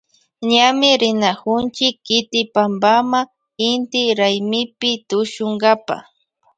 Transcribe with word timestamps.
Ñami 0.53 0.89
rinakunchi 1.01 1.87
kiti 2.05 2.41
pampama 2.53 3.19
inti 3.69 4.01
raymipi 4.19 4.91
tushunkapa. 5.07 5.95